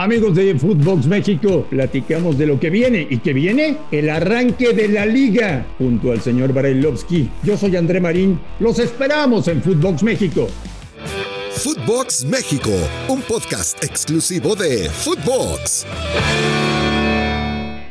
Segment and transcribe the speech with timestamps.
[0.00, 4.86] Amigos de Footbox México, platicamos de lo que viene y que viene el arranque de
[4.86, 7.28] la liga junto al señor Barailovsky.
[7.42, 10.46] Yo soy André Marín, los esperamos en Footbox México.
[11.50, 12.70] Footbox México,
[13.08, 15.84] un podcast exclusivo de Footbox.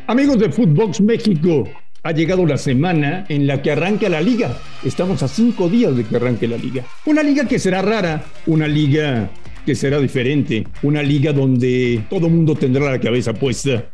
[0.08, 1.66] Amigos de Footbox México,
[2.04, 4.58] ha llegado la semana en la que arranca la liga.
[4.86, 6.86] Estamos a cinco días de que arranque la liga.
[7.06, 9.30] Una liga que será rara, una liga
[9.68, 13.90] que será diferente, una liga donde todo mundo tendrá la cabeza puesta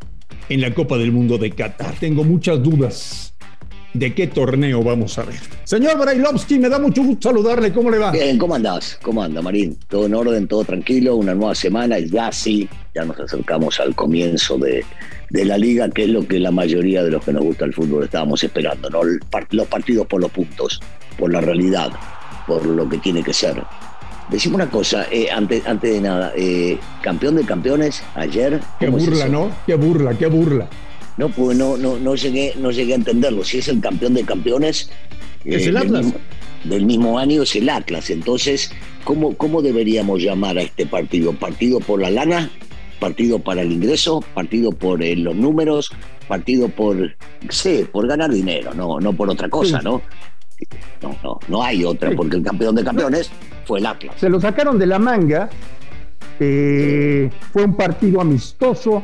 [0.48, 1.96] en la Copa del Mundo de Qatar.
[2.00, 3.34] Tengo muchas dudas
[3.92, 5.40] de qué torneo vamos a ver.
[5.64, 7.74] Señor Brailovsky, me da mucho gusto saludarle.
[7.74, 8.12] ¿Cómo le va?
[8.12, 9.00] Bien, ¿cómo andás?
[9.02, 9.76] ¿Cómo anda, Marín?
[9.88, 14.60] Todo en orden, todo tranquilo, una nueva semana ya sí, ya nos acercamos al comienzo
[14.60, 14.86] de,
[15.32, 17.74] de la liga, que es lo que la mayoría de los que nos gusta el
[17.74, 19.02] fútbol estábamos esperando, ¿no?
[19.04, 20.80] Los partidos por los puntos,
[21.18, 21.92] por la realidad,
[22.46, 23.56] por lo que tiene que ser.
[24.30, 28.60] Decimos una cosa, eh, antes, antes de nada, eh, campeón de campeones ayer.
[28.80, 29.52] Qué burla, ¿no?
[29.66, 30.70] Qué burla, qué burla.
[31.18, 33.44] No, pues no, no, no, llegué, no llegué a entenderlo.
[33.44, 34.90] Si es el campeón de campeones.
[35.46, 36.14] Es el eh, Atlas.
[36.64, 38.10] Del mismo, año es el Atlas.
[38.10, 38.72] Entonces,
[39.04, 41.34] ¿cómo, ¿cómo deberíamos llamar a este partido?
[41.34, 42.50] ¿Partido por la lana?
[43.00, 44.24] ¿Partido para el ingreso?
[44.34, 45.92] ¿Partido por los números?
[46.28, 47.16] ¿Partido por,
[47.50, 48.74] sé, por ganar dinero?
[48.74, 50.02] No, no por otra cosa, ¿no?
[51.02, 53.30] No, no, no hay otra, porque el campeón de campeones
[53.66, 54.16] fue el Atlas.
[54.18, 55.50] Se lo sacaron de la manga.
[56.40, 59.04] Eh, fue un partido amistoso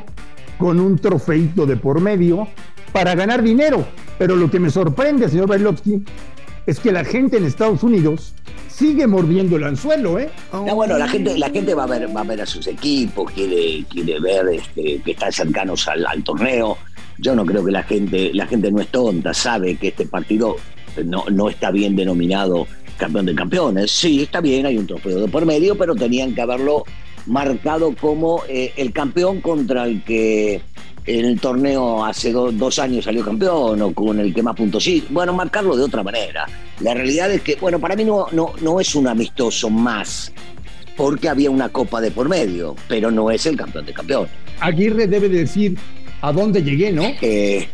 [0.58, 2.48] con un trofeito de por medio
[2.92, 3.86] para ganar dinero.
[4.18, 6.04] Pero lo que me sorprende, señor Bailovsky,
[6.66, 8.34] es que la gente en Estados Unidos
[8.68, 10.30] sigue mordiendo el anzuelo, ¿eh?
[10.52, 13.84] bueno, la gente, la gente va a ver, va a ver a sus equipos, quiere,
[13.90, 16.78] quiere ver este, que están cercanos al, al, torneo.
[17.18, 20.56] Yo no creo que la gente, la gente no es tonta, sabe que este partido
[21.06, 23.92] no, no está bien denominado campeón de campeones.
[23.92, 26.84] Sí, está bien, hay un trofeo de por medio, pero tenían que haberlo
[27.26, 30.62] marcado como eh, el campeón contra el que
[31.06, 35.06] en el torneo hace dos años salió campeón o con el que más puntos sí.
[35.10, 36.46] Bueno, marcarlo de otra manera.
[36.82, 40.32] La realidad es que, bueno, para mí no, no, no es un amistoso más,
[40.96, 44.28] porque había una copa de por medio, pero no es el campeón de campeón.
[44.60, 45.78] Aguirre debe decir
[46.22, 47.04] a dónde llegué, ¿no?
[47.22, 47.68] Eh,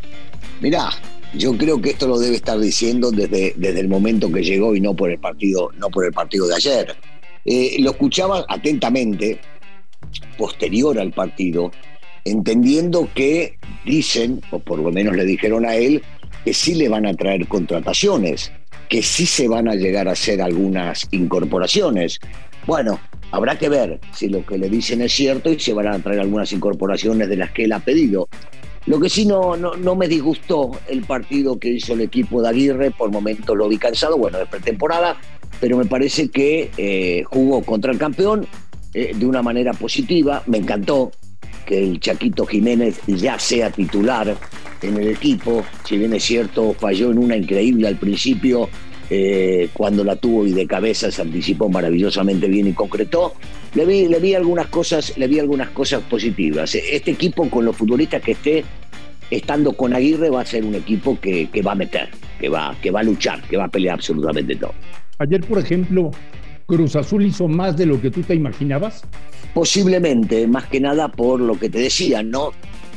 [0.62, 0.90] mirá,
[1.38, 4.82] yo creo que esto lo debe estar diciendo desde, desde el momento que llegó y
[4.82, 6.96] no por el partido, no por el partido de ayer.
[7.44, 9.40] Eh, lo escuchaba atentamente,
[10.38, 11.72] posterior al partido,
[12.24, 16.02] entendiendo que dicen, o por lo menos le dijeron a él,
[16.44, 18.52] que sí le van a traer contrataciones,
[18.90, 22.20] que sí se van a llegar a hacer algunas incorporaciones.
[22.66, 23.00] Bueno,
[23.32, 26.20] habrá que ver si lo que le dicen es cierto y se van a traer
[26.20, 28.28] algunas incorporaciones de las que él ha pedido.
[28.86, 32.92] Lo que sí no, no, me disgustó el partido que hizo el equipo de Aguirre,
[32.92, 35.18] por momentos lo vi cansado, bueno, de pretemporada,
[35.60, 38.46] pero me parece que eh, jugó contra el campeón
[38.94, 41.12] eh, de una manera positiva, me encantó
[41.66, 44.38] que el Chaquito Jiménez ya sea titular
[44.84, 48.70] en el equipo, si bien es cierto, falló en una increíble al principio,
[49.10, 53.34] eh, cuando la tuvo y de cabeza se anticipó maravillosamente bien y concretó.
[53.76, 56.76] Le vi, le vi algunas cosas, le vi algunas cosas positivas.
[56.76, 58.64] Este equipo con los futbolistas que esté
[59.30, 62.10] estando con Aguirre va a ser un equipo que, va a meter,
[62.40, 64.74] que va, que va a luchar, que va a pelear absolutamente todo.
[65.20, 66.12] Ayer, por ejemplo,
[66.66, 69.04] Cruz Azul hizo más de lo que tú te imaginabas.
[69.54, 72.52] Posiblemente, más que nada por lo que te decía, ¿no?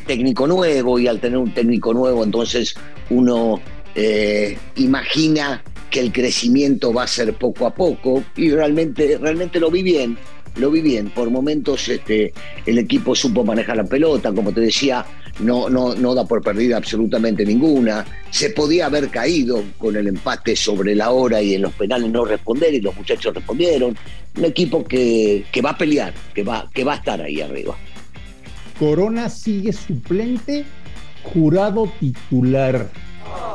[0.06, 2.76] Técnico nuevo y al tener un técnico nuevo, entonces
[3.10, 3.60] uno
[3.94, 9.70] eh, imagina que el crecimiento va a ser poco a poco y realmente, realmente lo
[9.70, 10.16] vi bien,
[10.56, 11.10] lo vi bien.
[11.10, 12.32] Por momentos este,
[12.66, 15.04] el equipo supo manejar la pelota, como te decía,
[15.40, 18.04] no, no, no da por perdida absolutamente ninguna.
[18.30, 22.24] Se podía haber caído con el empate sobre la hora y en los penales no
[22.24, 23.96] responder y los muchachos respondieron.
[24.36, 27.76] Un equipo que, que va a pelear, que va, que va a estar ahí arriba.
[28.78, 30.64] Corona sigue suplente,
[31.24, 32.88] jurado titular.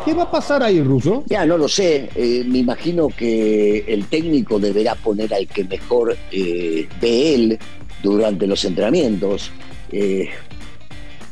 [0.06, 1.24] ¿Qué va a pasar ahí, Ruso?
[1.28, 2.10] Ya, no lo sé.
[2.16, 7.60] Eh, me imagino que el técnico deberá poner al que mejor eh, ve él
[8.02, 9.50] durante los entrenamientos.
[9.94, 10.28] Eh,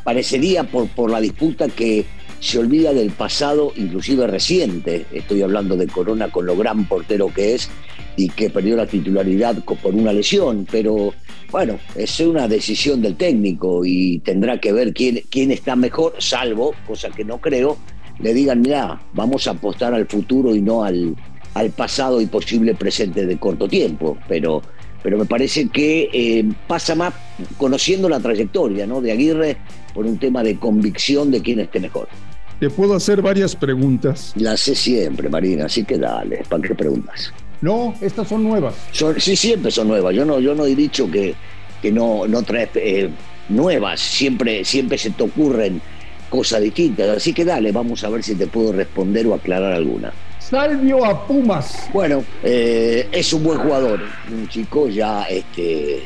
[0.05, 2.05] parecería por, por la disputa que
[2.39, 5.05] se olvida del pasado, inclusive reciente.
[5.11, 7.69] Estoy hablando de Corona con lo gran portero que es
[8.15, 11.13] y que perdió la titularidad por una lesión, pero
[11.51, 16.73] bueno, es una decisión del técnico y tendrá que ver quién, quién está mejor, salvo,
[16.87, 17.77] cosa que no creo,
[18.21, 21.15] le digan, mira, vamos a apostar al futuro y no al,
[21.53, 24.17] al pasado y posible presente de corto tiempo.
[24.27, 24.61] Pero,
[25.03, 27.13] pero me parece que eh, pasa más
[27.57, 29.01] conociendo la trayectoria ¿no?
[29.01, 29.57] de Aguirre
[29.93, 32.07] por un tema de convicción de quién esté mejor.
[32.59, 34.33] Te puedo hacer varias preguntas.
[34.35, 37.33] Las sé siempre, Marina, así que dale, ¿para qué preguntas?
[37.61, 38.75] No, estas son nuevas.
[39.17, 40.13] sí, siempre son nuevas.
[40.15, 41.33] Yo no, yo no he dicho que,
[41.81, 43.09] que no, no traes eh,
[43.49, 45.81] nuevas, siempre, siempre se te ocurren
[46.31, 47.17] cosas distintas.
[47.17, 50.11] Así que dale, vamos a ver si te puedo responder o aclarar alguna.
[50.39, 51.89] Salvio a Pumas.
[51.93, 53.99] Bueno, eh, es un buen jugador,
[54.31, 56.03] un chico ya este,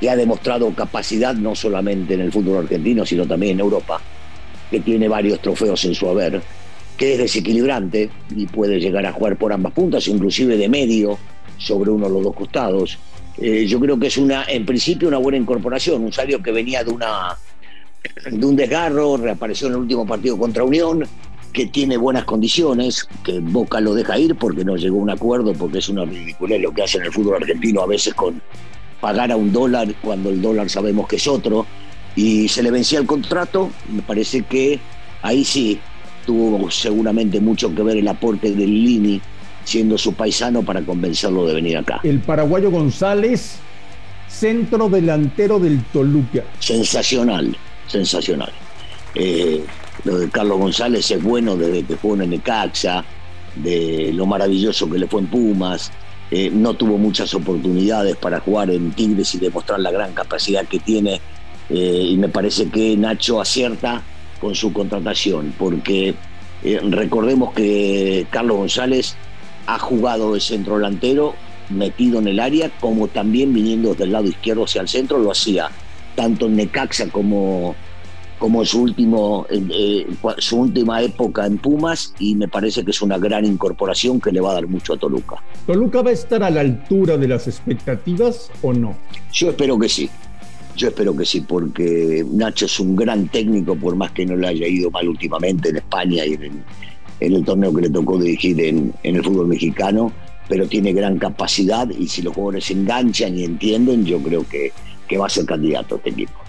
[0.00, 4.00] que ha demostrado capacidad no solamente en el fútbol argentino, sino también en Europa,
[4.70, 6.40] que tiene varios trofeos en su haber,
[6.96, 11.18] que es desequilibrante y puede llegar a jugar por ambas puntas, inclusive de medio
[11.58, 12.98] sobre uno de los dos costados.
[13.38, 16.02] Eh, yo creo que es una, en principio, una buena incorporación.
[16.02, 17.36] Un Salio que venía de una
[18.30, 21.04] de un desgarro, reapareció en el último partido contra Unión,
[21.52, 25.52] que tiene buenas condiciones, que Boca lo deja ir porque no llegó a un acuerdo,
[25.54, 28.42] porque es una ridiculez lo que hace en el fútbol argentino a veces con
[29.00, 31.66] pagar a un dólar cuando el dólar sabemos que es otro,
[32.14, 34.80] y se le vencía el contrato, me parece que
[35.22, 35.78] ahí sí
[36.26, 39.20] tuvo seguramente mucho que ver el aporte del Lini
[39.64, 42.00] siendo su paisano para convencerlo de venir acá.
[42.02, 43.56] El paraguayo González,
[44.28, 46.44] centro delantero del Toluca.
[46.58, 47.56] Sensacional,
[47.86, 48.52] sensacional.
[49.14, 49.64] Eh,
[50.04, 53.04] lo de Carlos González es bueno desde que jugó en Necaxa,
[53.56, 55.90] de lo maravilloso que le fue en Pumas.
[56.30, 60.78] Eh, no tuvo muchas oportunidades para jugar en Tigres y demostrar la gran capacidad que
[60.78, 61.20] tiene.
[61.70, 64.02] Eh, y me parece que Nacho acierta
[64.40, 66.14] con su contratación, porque
[66.90, 69.16] recordemos que Carlos González
[69.66, 71.34] ha jugado de centro delantero
[71.70, 75.70] metido en el área, como también viniendo del lado izquierdo hacia el centro, lo hacía
[76.16, 77.76] tanto en Necaxa como,
[78.38, 80.06] como su, último, eh,
[80.38, 84.40] su última época en Pumas y me parece que es una gran incorporación que le
[84.40, 85.36] va a dar mucho a Toluca.
[85.66, 88.96] ¿Toluca va a estar a la altura de las expectativas o no?
[89.32, 90.10] Yo espero que sí.
[90.74, 94.48] Yo espero que sí, porque Nacho es un gran técnico, por más que no le
[94.48, 96.62] haya ido mal últimamente en España y en,
[97.20, 100.12] en el torneo que le tocó dirigir en, el fútbol mexicano,
[100.48, 104.72] pero tiene gran capacidad y si los jugadores se enganchan y entienden, yo creo que,
[105.06, 106.40] que va a ser candidato a este equipo.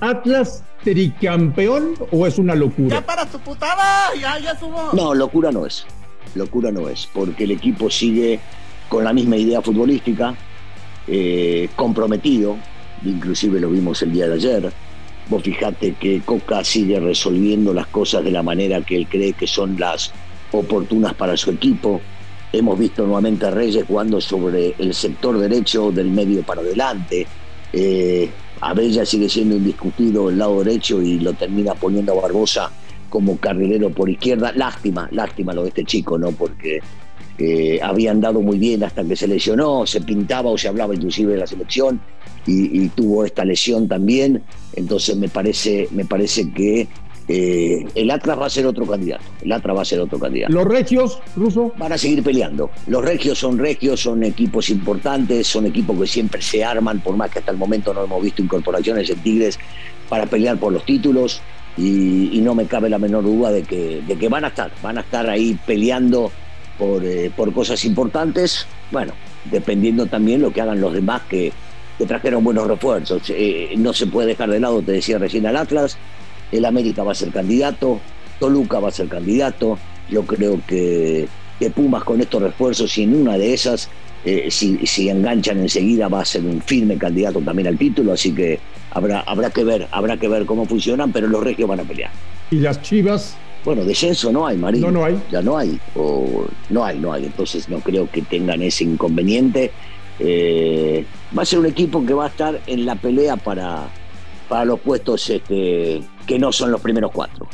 [0.00, 2.96] ¿Atlas tricampeón o es una locura?
[2.96, 4.90] Ya para tu putada, ya, ya subo.
[4.92, 5.86] No, locura no es.
[6.34, 8.38] Locura no es, porque el equipo sigue
[8.88, 10.34] con la misma idea futbolística,
[11.06, 12.56] eh, comprometido,
[13.04, 14.72] inclusive lo vimos el día de ayer,
[15.28, 19.46] Vos fijate que Coca sigue resolviendo las cosas de la manera que él cree que
[19.46, 20.10] son las
[20.52, 22.00] oportunas para su equipo.
[22.52, 27.26] Hemos visto nuevamente a Reyes jugando sobre el sector derecho del medio para adelante.
[27.72, 28.30] Eh,
[28.60, 32.70] Abella sigue siendo indiscutido el lado derecho y lo termina poniendo a Barbosa
[33.10, 34.52] como carrilero por izquierda.
[34.52, 36.32] Lástima, lástima lo de este chico, ¿no?
[36.32, 36.80] Porque
[37.38, 41.34] eh, había andado muy bien hasta que se lesionó, se pintaba o se hablaba inclusive
[41.34, 42.00] de la selección
[42.46, 44.42] y, tuvo esta lesión también.
[44.74, 46.88] Entonces me parece, me parece que
[47.28, 49.22] eh, el Atlas va a ser otro candidato.
[49.42, 50.52] El Atlas va a ser otro candidato.
[50.52, 51.72] ¿Los regios, Ruso?
[51.76, 52.70] Van a seguir peleando.
[52.86, 57.30] Los regios son regios, son equipos importantes, son equipos que siempre se arman, por más
[57.30, 59.58] que hasta el momento no hemos visto incorporaciones en Tigres
[60.08, 61.42] para pelear por los títulos.
[61.76, 64.98] Y, no me cabe la menor duda de que, de que van a estar, van
[64.98, 66.32] a estar ahí peleando
[66.78, 68.66] por, eh, por cosas importantes.
[68.90, 69.12] Bueno,
[69.50, 71.52] dependiendo también lo que hagan los demás que,
[71.98, 73.22] que trajeron buenos refuerzos.
[73.28, 75.98] Eh, no se puede dejar de lado, te decía recién al Atlas,
[76.52, 78.00] el América va a ser candidato,
[78.38, 79.78] Toluca va a ser candidato,
[80.08, 81.28] yo creo que,
[81.74, 83.90] Pumas con estos refuerzos y en una de esas,
[84.24, 88.32] eh, si, si, enganchan enseguida va a ser un firme candidato también al título, así
[88.32, 88.60] que
[88.92, 92.12] habrá, habrá que ver, habrá que ver cómo funcionan, pero los regios van a pelear.
[92.52, 93.36] ¿Y las Chivas?
[93.64, 94.80] Bueno, descenso no hay, Marín.
[94.82, 95.20] No, no hay.
[95.30, 95.78] Ya no hay.
[95.94, 97.26] O, no hay, no hay.
[97.26, 99.72] Entonces no creo que tengan ese inconveniente.
[100.20, 101.04] Eh,
[101.36, 103.88] va a ser un equipo que va a estar en la pelea para,
[104.48, 107.46] para los puestos este, que no son los primeros cuatro.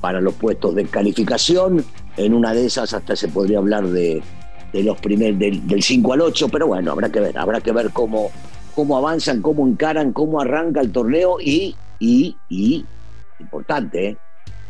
[0.00, 1.84] Para los puestos de calificación,
[2.16, 4.22] en una de esas hasta se podría hablar de,
[4.72, 8.30] los primeros del, 5 al 8, pero bueno, habrá que ver, habrá que ver cómo,
[8.74, 12.84] cómo avanzan, cómo encaran, cómo arranca el torneo y, y, y
[13.38, 14.16] importante,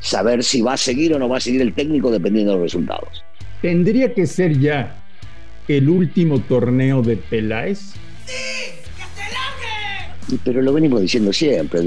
[0.01, 2.65] saber si va a seguir o no va a seguir el técnico dependiendo de los
[2.65, 3.25] resultados.
[3.63, 4.97] Tendría que ser ya
[5.69, 7.95] el último torneo de Peláez?
[10.45, 11.81] Pero lo venimos diciendo siempre.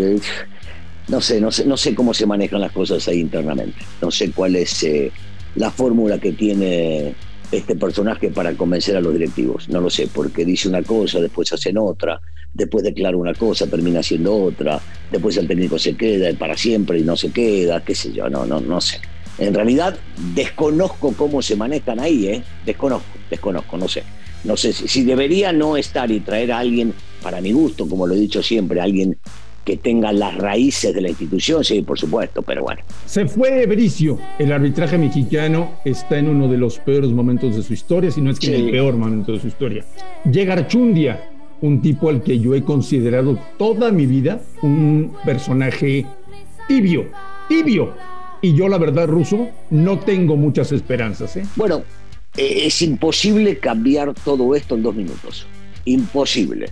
[1.07, 3.77] No sé, no sé, no sé cómo se manejan las cosas ahí internamente.
[4.01, 5.11] No sé cuál es eh,
[5.55, 7.13] la fórmula que tiene
[7.51, 9.69] este personaje para convencer a los directivos.
[9.69, 12.21] No lo sé, porque dice una cosa, después hacen otra,
[12.53, 14.79] después declara una cosa, termina haciendo otra,
[15.11, 18.45] después el técnico se queda para siempre y no se queda, qué sé yo, no,
[18.45, 18.99] no, no sé.
[19.37, 19.97] En realidad
[20.35, 22.43] desconozco cómo se manejan ahí, ¿eh?
[22.65, 24.03] Desconozco, desconozco, no sé.
[24.43, 28.13] No sé si, debería no estar y traer a alguien, para mi gusto, como lo
[28.13, 29.17] he dicho siempre, alguien
[29.63, 32.81] que tenga las raíces de la institución, sí, por supuesto, pero bueno.
[33.05, 34.19] Se fue Bricio.
[34.37, 38.29] El arbitraje mexicano está en uno de los peores momentos de su historia, si no
[38.29, 39.85] es que en el peor momento de su historia.
[40.29, 41.29] Llega Archundia,
[41.61, 46.05] un tipo al que yo he considerado toda mi vida un personaje
[46.67, 47.07] tibio,
[47.47, 47.93] tibio.
[48.41, 51.37] Y yo la verdad, Ruso, no tengo muchas esperanzas.
[51.37, 51.45] ¿eh?
[51.55, 51.83] Bueno,
[52.35, 55.47] eh, es imposible cambiar todo esto en dos minutos.
[55.85, 56.69] Imposible.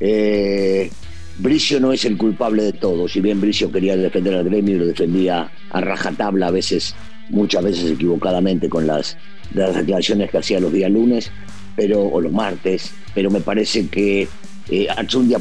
[0.00, 0.90] Eh,
[1.38, 3.08] Bricio no es el culpable de todo.
[3.08, 6.94] Si bien Bricio quería defender al gremio y lo defendía a rajatabla, a veces,
[7.30, 9.16] muchas veces equivocadamente con las,
[9.54, 11.30] las declaraciones que hacía los días lunes
[11.76, 14.28] pero, o los martes, pero me parece que
[14.68, 14.88] eh,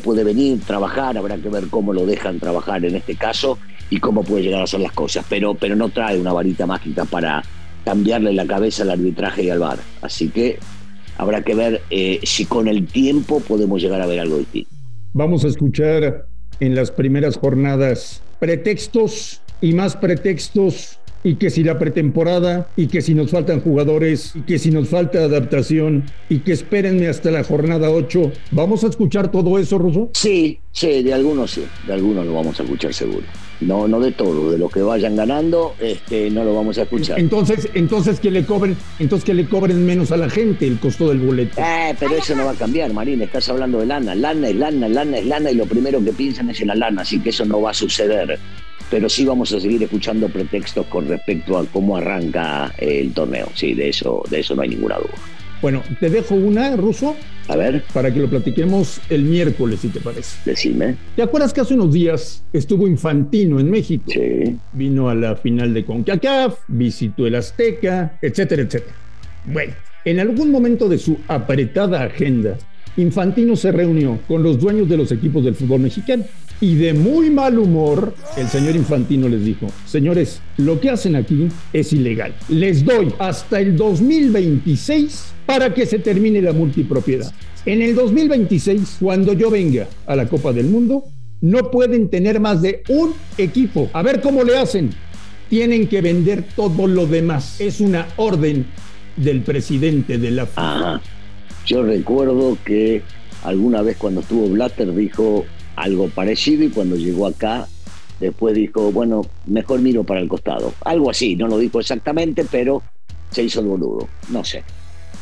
[0.01, 3.57] puede venir, trabajar, habrá que ver cómo lo dejan trabajar en este caso
[3.89, 7.05] y cómo puede llegar a hacer las cosas, pero, pero no trae una varita mágica
[7.05, 7.43] para
[7.83, 9.79] cambiarle la cabeza al arbitraje y al VAR.
[10.01, 10.59] Así que
[11.19, 14.69] habrá que ver eh, si con el tiempo podemos llegar a ver algo distinto.
[15.11, 16.27] Vamos a escuchar
[16.61, 23.01] en las primeras jornadas pretextos y más pretextos y que si la pretemporada y que
[23.01, 27.43] si nos faltan jugadores y que si nos falta adaptación y que espérenme hasta la
[27.43, 28.31] jornada 8.
[28.51, 30.11] ¿Vamos a escuchar todo eso, Ruso?
[30.13, 33.25] Sí, sí, de algunos sí, de algunos lo vamos a escuchar seguro.
[33.61, 37.19] No, no de todo, de lo que vayan ganando, este, no lo vamos a escuchar.
[37.19, 41.09] Entonces, entonces que le cobren, entonces que le cobren menos a la gente el costo
[41.09, 41.59] del boleto.
[41.59, 44.87] Eh, pero eso no va a cambiar, Marín, estás hablando de lana, lana es lana,
[44.87, 47.45] lana es lana y lo primero que piensan es en la lana, así que eso
[47.45, 48.39] no va a suceder.
[48.89, 53.47] Pero sí vamos a seguir escuchando pretextos con respecto a cómo arranca el torneo.
[53.53, 55.13] Sí, de eso, de eso no hay ninguna duda.
[55.61, 57.15] Bueno, te dejo una, Ruso.
[57.47, 57.83] A ver.
[57.93, 60.37] Para que lo platiquemos el miércoles, si te parece.
[60.45, 60.95] Decime.
[61.15, 64.05] ¿Te acuerdas que hace unos días estuvo Infantino en México?
[64.07, 64.57] Sí.
[64.73, 68.95] Vino a la final de CONCACAF, visitó el Azteca, etcétera, etcétera.
[69.45, 69.73] Bueno,
[70.05, 72.57] en algún momento de su apretada agenda,
[72.97, 76.23] Infantino se reunió con los dueños de los equipos del fútbol mexicano
[76.61, 81.47] y de muy mal humor, el señor Infantino les dijo, señores, lo que hacen aquí
[81.71, 82.35] es ilegal.
[82.49, 87.33] Les doy hasta el 2026 para que se termine la multipropiedad.
[87.65, 91.05] En el 2026, cuando yo venga a la Copa del Mundo,
[91.41, 93.89] no pueden tener más de un equipo.
[93.93, 94.89] A ver cómo le hacen.
[95.49, 97.59] Tienen que vender todo lo demás.
[97.59, 98.65] Es una orden
[99.15, 101.01] del presidente de la FIFA.
[101.65, 103.01] Yo recuerdo que
[103.43, 105.45] alguna vez cuando estuvo Blatter dijo
[105.81, 107.67] algo parecido y cuando llegó acá
[108.19, 110.74] después dijo, bueno, mejor miro para el costado.
[110.83, 112.83] Algo así, no lo dijo exactamente, pero
[113.31, 114.07] se hizo el boludo.
[114.29, 114.63] No sé.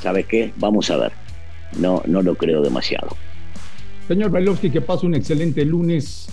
[0.01, 0.51] ¿sabes qué?
[0.57, 1.11] Vamos a ver.
[1.79, 3.09] No, no lo creo demasiado.
[4.07, 6.27] Señor Bailovsky, que pase un excelente lunes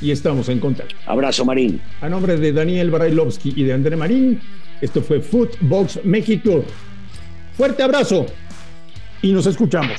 [0.00, 0.94] y estamos en contacto.
[1.06, 1.80] Abrazo, Marín.
[2.00, 4.40] A nombre de Daniel Brailovsky y de André Marín,
[4.80, 6.64] esto fue Footbox México.
[7.56, 8.26] Fuerte abrazo
[9.20, 9.98] y nos escuchamos.